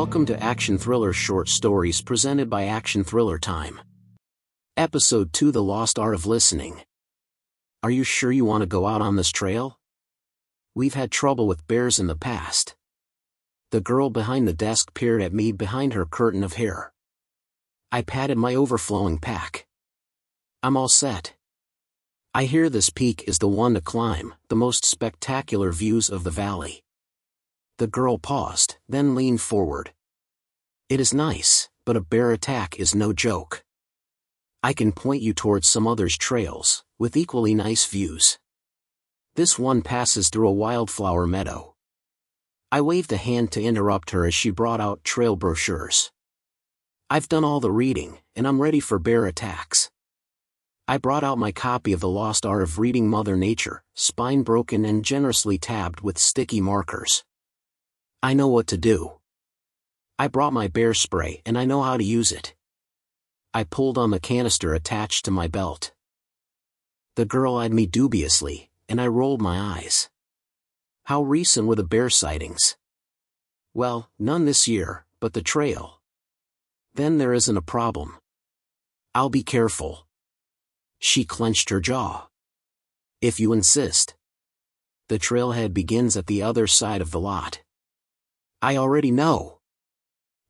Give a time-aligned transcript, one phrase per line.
[0.00, 3.80] Welcome to Action Thriller Short Stories presented by Action Thriller Time.
[4.76, 6.82] Episode 2 The Lost Art of Listening.
[7.82, 9.80] Are you sure you want to go out on this trail?
[10.72, 12.76] We've had trouble with bears in the past.
[13.72, 16.92] The girl behind the desk peered at me behind her curtain of hair.
[17.90, 19.66] I patted my overflowing pack.
[20.62, 21.34] I'm all set.
[22.32, 26.30] I hear this peak is the one to climb, the most spectacular views of the
[26.30, 26.84] valley.
[27.78, 29.92] The girl paused, then leaned forward.
[30.88, 33.62] It is nice, but a bear attack is no joke.
[34.64, 38.36] I can point you towards some others' trails, with equally nice views.
[39.36, 41.76] This one passes through a wildflower meadow.
[42.72, 46.10] I waved a hand to interrupt her as she brought out trail brochures.
[47.08, 49.88] I've done all the reading, and I'm ready for bear attacks.
[50.88, 54.84] I brought out my copy of The Lost Art of Reading Mother Nature, spine broken
[54.84, 57.22] and generously tabbed with sticky markers.
[58.22, 59.12] I know what to do.
[60.18, 62.54] I brought my bear spray and I know how to use it.
[63.54, 65.92] I pulled on the canister attached to my belt.
[67.14, 70.10] The girl eyed me dubiously, and I rolled my eyes.
[71.04, 72.76] How recent were the bear sightings?
[73.74, 76.00] Well, none this year, but the trail.
[76.94, 78.16] Then there isn't a problem.
[79.14, 80.06] I'll be careful.
[80.98, 82.26] She clenched her jaw.
[83.20, 84.14] If you insist.
[85.08, 87.62] The trailhead begins at the other side of the lot.
[88.60, 89.60] I already know.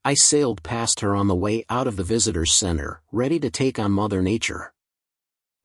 [0.02, 3.78] I sailed past her on the way out of the visitor's center, ready to take
[3.78, 4.72] on Mother Nature.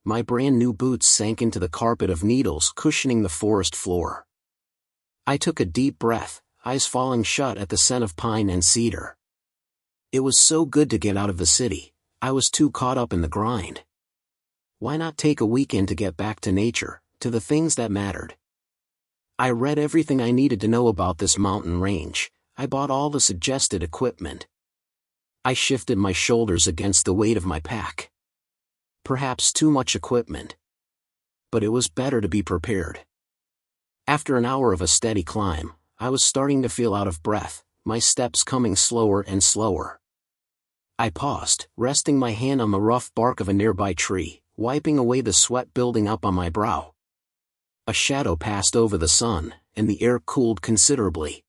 [0.04, 4.26] My brand new boots sank into the carpet of needles cushioning the forest floor.
[5.26, 9.16] I took a deep breath, eyes falling shut at the scent of pine and cedar.
[10.12, 13.14] It was so good to get out of the city, I was too caught up
[13.14, 13.84] in the grind.
[14.80, 18.36] Why not take a weekend to get back to nature, to the things that mattered?
[19.40, 23.20] I read everything I needed to know about this mountain range, I bought all the
[23.20, 24.46] suggested equipment.
[25.44, 28.12] I shifted my shoulders against the weight of my pack.
[29.04, 30.56] Perhaps too much equipment.
[31.52, 33.00] But it was better to be prepared.
[34.08, 37.64] After an hour of a steady climb, I was starting to feel out of breath,
[37.84, 40.00] my steps coming slower and slower.
[41.00, 45.22] I paused, resting my hand on the rough bark of a nearby tree, wiping away
[45.22, 46.93] the sweat building up on my brow.
[47.86, 51.44] A shadow passed over the sun, and the air cooled considerably.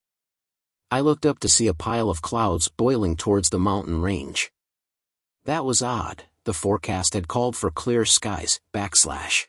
[0.90, 4.50] I looked up to see a pile of clouds boiling towards the mountain range.
[5.44, 9.46] That was odd, the forecast had called for clear skies, backslash.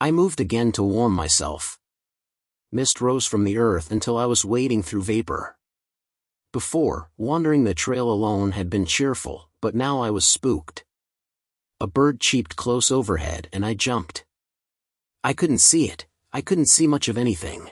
[0.00, 1.78] I moved again to warm myself.
[2.70, 5.56] Mist rose from the earth until I was wading through vapor.
[6.52, 10.84] Before, wandering the trail alone had been cheerful, but now I was spooked.
[11.80, 14.24] A bird cheeped close overhead and I jumped.
[15.22, 17.70] I couldn't see it, I couldn't see much of anything.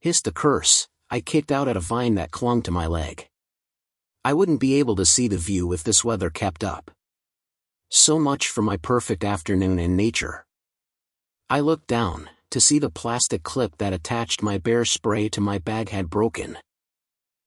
[0.00, 3.28] Hissed a curse, I kicked out at a vine that clung to my leg.
[4.24, 6.90] I wouldn't be able to see the view if this weather kept up.
[7.90, 10.46] So much for my perfect afternoon in nature.
[11.50, 15.58] I looked down, to see the plastic clip that attached my bear spray to my
[15.58, 16.56] bag had broken.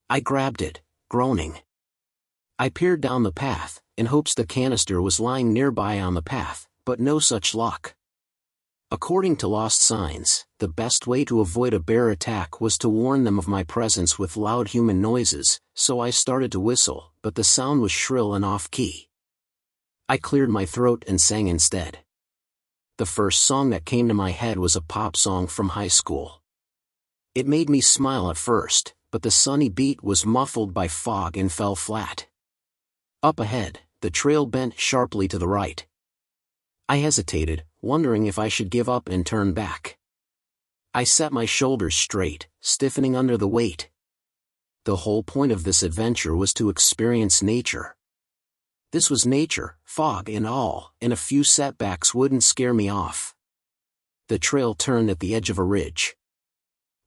[0.09, 1.59] I grabbed it, groaning.
[2.57, 6.67] I peered down the path, in hopes the canister was lying nearby on the path,
[6.85, 7.95] but no such luck.
[8.91, 13.23] According to Lost Signs, the best way to avoid a bear attack was to warn
[13.23, 17.43] them of my presence with loud human noises, so I started to whistle, but the
[17.43, 19.07] sound was shrill and off-key.
[20.07, 21.99] I cleared my throat and sang instead.
[22.97, 26.41] The first song that came to my head was a pop song from high school.
[27.35, 31.51] It made me smile at first, but the sunny beat was muffled by fog and
[31.51, 32.25] fell flat.
[33.21, 35.85] Up ahead, the trail bent sharply to the right.
[36.89, 39.99] I hesitated, wondering if I should give up and turn back.
[40.91, 43.91] I set my shoulders straight, stiffening under the weight.
[44.85, 47.95] The whole point of this adventure was to experience nature.
[48.91, 53.35] This was nature, fog and all, and a few setbacks wouldn't scare me off.
[54.27, 56.17] The trail turned at the edge of a ridge.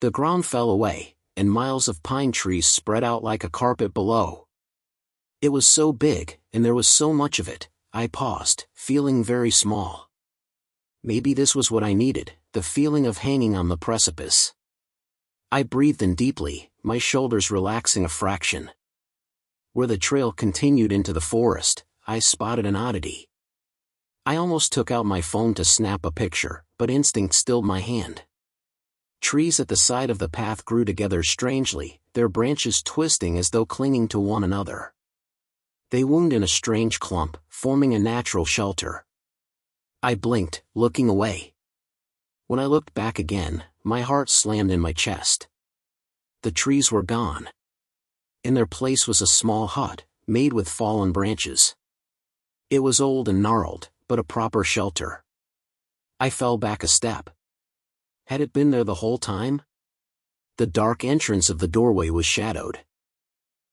[0.01, 4.47] The ground fell away, and miles of pine trees spread out like a carpet below.
[5.41, 9.51] It was so big, and there was so much of it, I paused, feeling very
[9.51, 10.09] small.
[11.03, 14.55] Maybe this was what I needed, the feeling of hanging on the precipice.
[15.51, 18.71] I breathed in deeply, my shoulders relaxing a fraction.
[19.75, 23.29] Where the trail continued into the forest, I spotted an oddity.
[24.25, 28.23] I almost took out my phone to snap a picture, but instinct stilled my hand.
[29.21, 33.67] Trees at the side of the path grew together strangely, their branches twisting as though
[33.67, 34.92] clinging to one another.
[35.93, 39.05] They wound in a strange clump, forming a natural shelter.
[40.03, 41.53] I blinked, looking away.
[42.47, 45.49] When I looked back again, my heart slammed in my chest.
[46.45, 47.51] The trees were gone.
[48.43, 51.77] In their place was a small hut, made with fallen branches.
[52.71, 55.23] It was old and gnarled, but a proper shelter.
[56.19, 57.29] I fell back a step.
[58.29, 59.61] Had it been there the whole time?
[60.57, 62.79] The dark entrance of the doorway was shadowed.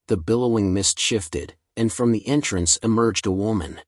[0.07, 3.81] The billowing mist shifted, and from the entrance emerged a woman.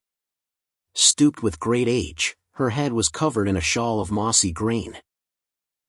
[0.93, 4.97] Stooped with great age, her head was covered in a shawl of mossy green.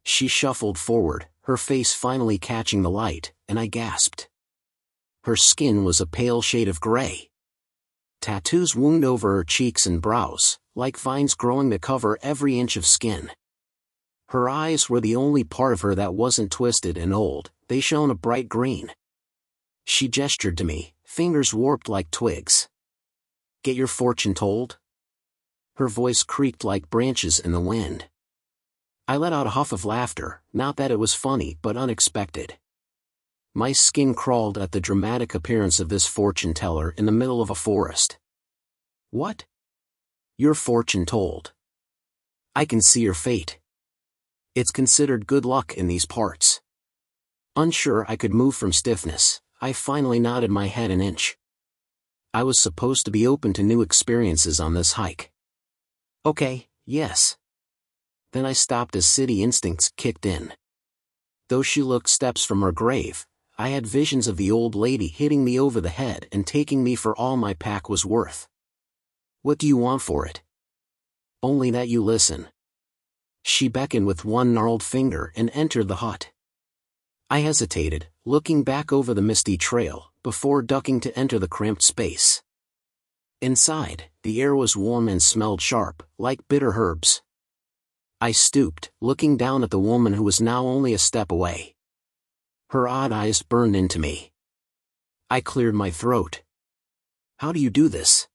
[0.05, 4.29] She shuffled forward, her face finally catching the light, and I gasped.
[5.25, 7.31] Her skin was a pale shade of gray.
[8.21, 12.87] Tattoos wound over her cheeks and brows, like vines growing to cover every inch of
[12.87, 13.31] skin.
[14.29, 18.11] Her eyes were the only part of her that wasn't twisted and old, they shone
[18.11, 18.93] a bright green.
[19.85, 22.71] She gestured to me, fingers warped like twigs.
[23.63, 24.79] Get your fortune told?
[25.77, 28.07] Her voice creaked like branches in the wind.
[29.07, 32.57] I let out a huff of laughter, not that it was funny but unexpected.
[33.53, 37.51] My skin crawled at the dramatic appearance of this fortune teller in the middle of
[37.51, 38.19] a forest.
[39.11, 39.45] What?
[40.39, 41.53] Your fortune told.
[42.57, 43.59] I can see your fate.
[44.55, 46.63] It's considered good luck in these parts.
[47.55, 51.39] Unsure I could move from stiffness, I finally nodded my head an inch.
[52.35, 55.31] I was supposed to be open to new experiences on this hike.
[56.27, 57.37] Okay, yes.
[58.33, 60.53] Then I stopped as city instincts kicked in.
[61.49, 63.25] Though she looked steps from her grave,
[63.57, 66.97] I had visions of the old lady hitting me over the head and taking me
[66.97, 68.49] for all my pack was worth.
[69.43, 70.43] What do you want for it?
[71.41, 72.49] Only that you listen.
[73.45, 76.33] She beckoned with one gnarled finger and entered the hut.
[77.31, 82.41] I hesitated, looking back over the misty trail, before ducking to enter the cramped space.
[83.41, 87.21] Inside, the air was warm and smelled sharp, like bitter herbs.
[88.21, 91.75] I stooped, looking down at the woman who was now only a step away.
[92.71, 94.31] Her odd eyes burned into me.
[95.29, 96.43] I cleared my throat.
[97.39, 98.29] How do you do this?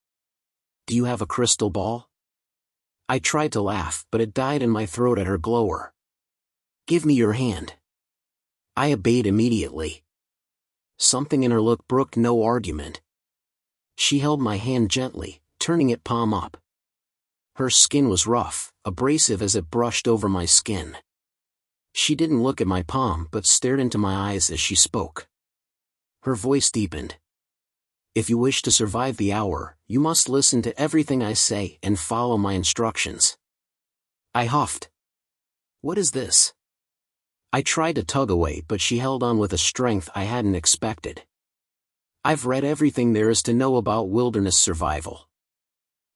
[0.86, 2.10] Do you have a crystal ball?
[3.07, 5.94] I tried to laugh, but it died in my throat at her glower.
[6.88, 7.75] Give me your hand.
[8.78, 10.04] I obeyed immediately.
[11.00, 13.02] Something in her look brooked no argument.
[13.96, 16.58] She held my hand gently, turning it palm up.
[17.56, 20.96] Her skin was rough, abrasive as it brushed over my skin.
[21.92, 25.28] She didn't look at my palm but stared into my eyes as she spoke.
[26.22, 27.16] Her voice deepened.
[28.14, 31.98] If you wish to survive the hour, you must listen to everything I say and
[31.98, 33.40] follow my instructions.
[34.36, 34.92] I huffed.
[35.82, 36.54] What is this?
[37.57, 41.24] I tried to tug away but she held on with a strength I hadn't expected.
[42.24, 45.27] I've read everything there is to know about wilderness survival.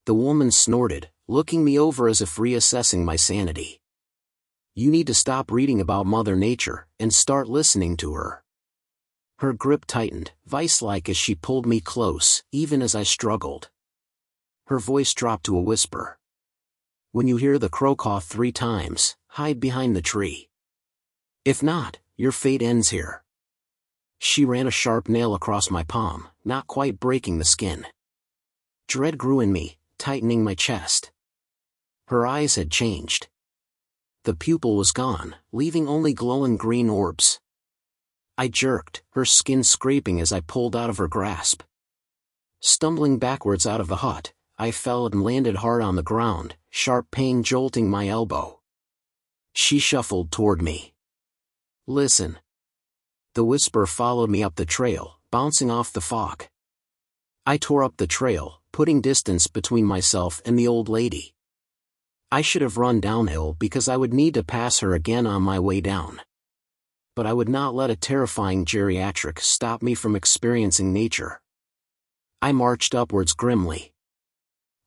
[0.06, 3.82] The woman snorted, looking me over as if reassessing my sanity.
[4.76, 8.44] You need to stop reading about Mother Nature and start listening to her.
[9.40, 13.72] Her grip tightened, vice-like as she pulled me close, even as I struggled.
[14.68, 16.20] Her voice dropped to a whisper.
[17.12, 20.51] When you hear the crow caw three times, hide behind the tree.
[21.44, 23.24] If not, your fate ends here.
[24.20, 27.88] She ran a sharp nail across my palm, not quite breaking the skin.
[28.88, 31.12] Dread grew in me, tightening my chest.
[32.10, 33.28] Her eyes had changed.
[34.24, 37.40] The pupil was gone, leaving only glowing green orbs.
[38.38, 41.64] I jerked, her skin scraping as I pulled out of her grasp.
[42.60, 47.10] Stumbling backwards out of the hut, I fell and landed hard on the ground, sharp
[47.10, 48.60] pain jolting my elbow.
[49.54, 50.91] She shuffled toward me.
[51.88, 52.38] Listen.
[53.34, 56.46] The whisper followed me up the trail, bouncing off the fog.
[57.46, 61.34] I tore up the trail, putting distance between myself and the old lady.
[62.32, 65.60] I should have run downhill because I would need to pass her again on my
[65.60, 66.22] way down.
[67.16, 71.42] But I would not let a terrifying geriatric stop me from experiencing nature.
[72.44, 73.92] I marched upwards grimly.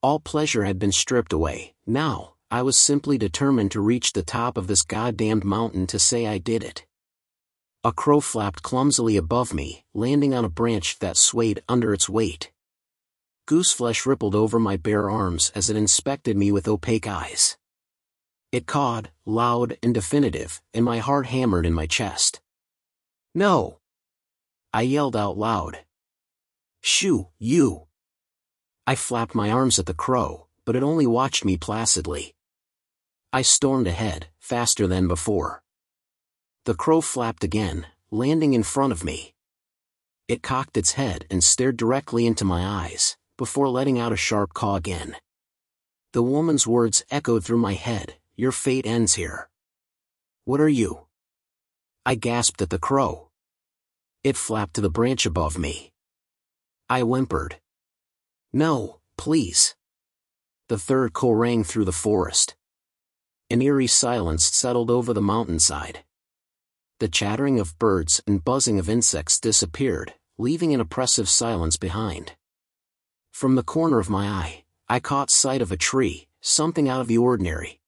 [0.01, 4.57] All pleasure had been stripped away, now, I was simply determined to reach the top
[4.57, 6.85] of this goddamned mountain to say I did it.
[7.83, 12.51] A crow flapped clumsily above me, landing on a branch that swayed under its weight.
[13.47, 17.57] Gooseflesh rippled over my bare arms as it inspected me with opaque eyes.
[18.51, 22.41] It cawed, loud and definitive, and my heart hammered in my chest.
[23.35, 23.79] No!
[24.73, 25.79] I yelled out loud.
[26.81, 27.87] Shoo, you!
[28.87, 32.35] I flapped my arms at the crow, but it only watched me placidly.
[33.31, 35.63] I stormed ahead, faster than before.
[36.65, 39.35] The crow flapped again, landing in front of me.
[40.27, 44.53] It cocked its head and stared directly into my eyes, before letting out a sharp
[44.53, 45.15] caw again.
[46.13, 49.49] The woman's words echoed through my head, your fate ends here.
[50.45, 51.07] What are you?
[52.05, 53.29] I gasped at the crow.
[54.23, 55.91] It flapped to the branch above me.
[56.89, 57.57] I whimpered.
[58.53, 59.75] No, please.
[60.67, 62.55] The third call rang through the forest.
[63.51, 66.03] An eerie silence settled over the mountainside.
[66.99, 72.33] The chattering of birds and buzzing of insects disappeared, leaving an oppressive silence behind.
[73.31, 77.07] From the corner of my eye, I caught sight of a tree, something out of
[77.07, 77.79] the ordinary.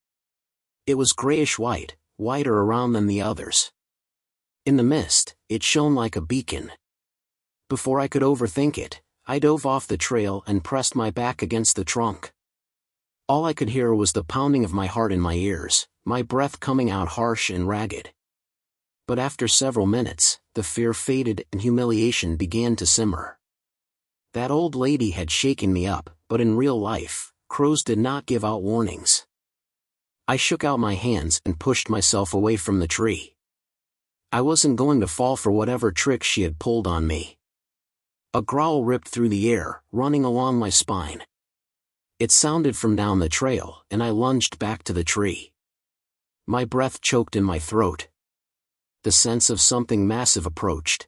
[0.86, 3.72] It was grayish-white, whiter around than the others.
[4.64, 6.70] In the mist, it shone like a beacon.
[7.68, 11.74] Before I could overthink it, I dove off the trail and pressed my back against
[11.74, 12.32] the trunk.
[13.28, 16.60] All I could hear was the pounding of my heart in my ears, my breath
[16.60, 18.10] coming out harsh and ragged.
[19.06, 23.38] But after several minutes, the fear faded and humiliation began to simmer.
[24.32, 28.46] That old lady had shaken me up, but in real life, crows did not give
[28.46, 29.26] out warnings.
[30.26, 33.34] I shook out my hands and pushed myself away from the tree.
[34.32, 37.36] I wasn't going to fall for whatever trick she had pulled on me.
[38.32, 41.24] A growl ripped through the air, running along my spine.
[42.18, 45.52] It sounded from down the trail, and I lunged back to the tree.
[46.48, 48.08] My breath choked in my throat.
[49.04, 51.06] The sense of something massive approached.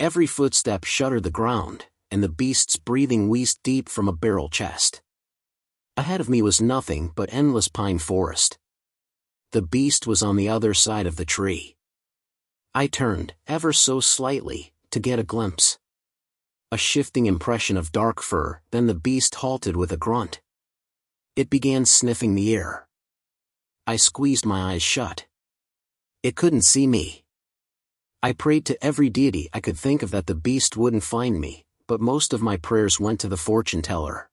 [0.00, 5.02] Every footstep shuddered the ground, and the beast's breathing wheezed deep from a barrel chest.
[5.98, 8.58] Ahead of me was nothing but endless pine forest.
[9.52, 11.76] The beast was on the other side of the tree.
[12.74, 15.78] I turned, ever so slightly, to get a glimpse
[16.72, 20.40] a shifting impression of dark fur, then the beast halted with a grunt.
[21.36, 22.88] It began sniffing the air.
[23.86, 25.26] I squeezed my eyes shut.
[26.24, 27.24] It couldn't see me.
[28.20, 31.64] I prayed to every deity I could think of that the beast wouldn't find me,
[31.86, 34.28] but most of my prayers went to the fortune teller.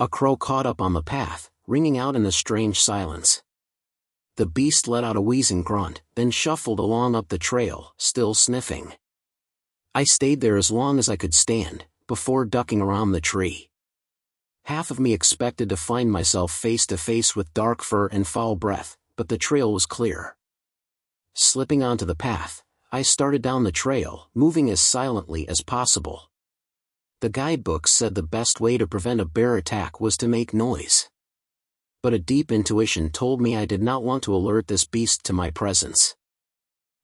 [0.00, 3.44] A crow caught up on the path, ringing out in the strange silence.
[4.36, 8.94] The beast let out a wheezing grunt, then shuffled along up the trail, still sniffing.
[9.94, 13.70] I stayed there as long as I could stand, before ducking around the tree.
[14.64, 18.54] Half of me expected to find myself face to face with dark fur and foul
[18.54, 20.36] breath, but the trail was clear.
[21.34, 26.30] Slipping onto the path, I started down the trail, moving as silently as possible.
[27.20, 31.10] The guidebooks said the best way to prevent a bear attack was to make noise.
[32.02, 35.32] But a deep intuition told me I did not want to alert this beast to
[35.32, 36.14] my presence.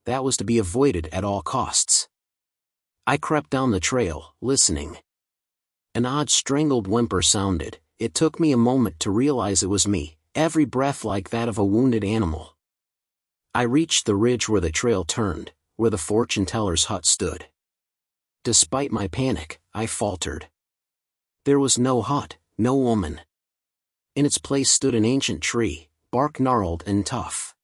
[0.05, 2.07] That was to be avoided at all costs.
[3.07, 4.97] I crept down the trail, listening.
[5.93, 10.17] An odd strangled whimper sounded, it took me a moment to realize it was me,
[10.33, 12.57] every breath like that of a wounded animal.
[13.53, 17.45] I reached the ridge where the trail turned, where the fortune teller's hut stood.
[18.43, 20.47] Despite my panic, I faltered.
[21.45, 23.21] There was no hut, no woman.
[24.15, 27.55] In its place stood an ancient tree, bark gnarled and tough.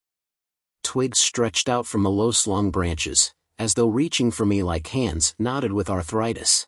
[0.84, 5.72] Twigs stretched out from the low-slung branches, as though reaching for me like hands knotted
[5.72, 6.68] with arthritis.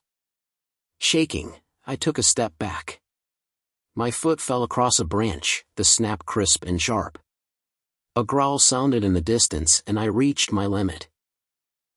[0.99, 1.53] Shaking,
[1.85, 3.01] I took a step back.
[3.95, 7.19] My foot fell across a branch, the snap crisp and sharp.
[8.15, 11.09] A growl sounded in the distance and I reached my limit.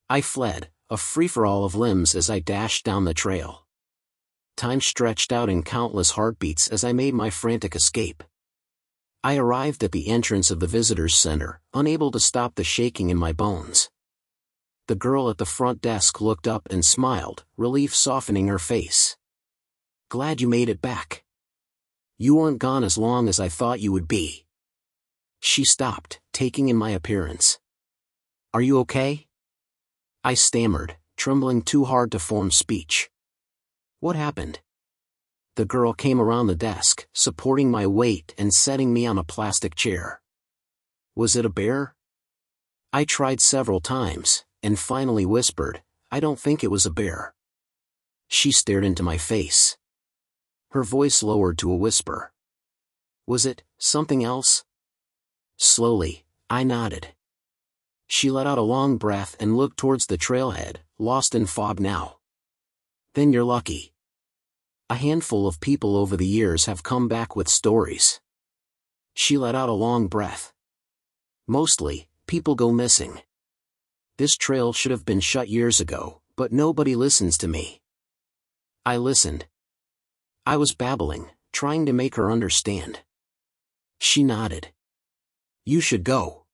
[0.09, 3.67] I fled, a free-for-all of limbs as I dashed down the trail.
[4.57, 8.23] Time stretched out in countless heartbeats as I made my frantic escape.
[9.23, 13.17] I arrived at the entrance of the visitor's center, unable to stop the shaking in
[13.17, 13.91] my bones
[14.89, 19.17] the girl at the front desk looked up and smiled, relief softening her face.
[20.09, 21.25] Glad you made it back.
[22.19, 24.47] You weren't gone as long as I thought you would be.
[25.41, 27.59] She stopped, taking in my appearance.
[28.55, 29.27] Are you okay?
[30.23, 33.11] I stammered, trembling too hard to form speech.
[34.01, 34.61] What happened?
[35.57, 39.75] The girl came around the desk, supporting my weight and setting me on a plastic
[39.75, 40.21] chair.
[41.15, 41.95] Was it a bear?
[42.93, 45.81] I tried several times, and finally whispered,
[46.11, 47.35] I don't think it was a bear.
[48.27, 49.79] She stared into my face.
[50.73, 52.33] Her voice lowered to a whisper.
[53.29, 54.65] Was it something else?
[55.57, 57.15] Slowly, I nodded.
[58.09, 62.17] She let out a long breath and looked towards the trailhead, lost in fog now.
[63.15, 63.93] Then you're lucky.
[64.91, 68.21] A handful of people over the years have come back with stories.
[69.15, 70.53] She let out a long breath.
[71.47, 73.21] Mostly, people go missing.
[74.19, 77.83] This trail should have been shut years ago, but nobody listens to me.
[78.87, 79.47] I listened.
[80.47, 83.01] I was babbling, trying to make her understand.
[83.99, 84.69] She nodded.
[85.67, 86.47] You should go.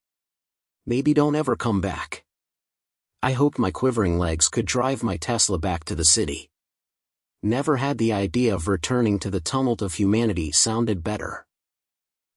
[0.86, 2.24] Maybe don't ever come back.
[3.22, 6.50] I hoped my quivering legs could drive my Tesla back to the city.
[7.44, 11.46] Never had the idea of returning to the tumult of humanity sounded better.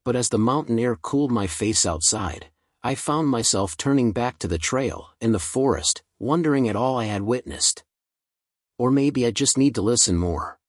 [0.03, 2.51] But as the mountain air cooled my face outside,
[2.85, 7.05] I found myself turning back to the trail, in the forest, wondering at all I
[7.05, 7.83] had witnessed.
[8.77, 10.59] Or maybe I just need to listen more.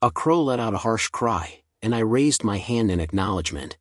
[0.00, 3.76] A crow let out a harsh cry, and I raised my hand in acknowledgement.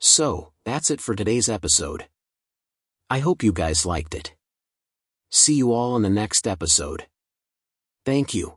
[0.00, 2.06] So, that's it for today's episode.
[3.10, 4.34] I hope you guys liked it.
[5.30, 7.08] See you all in the next episode.
[8.06, 8.56] Thank you.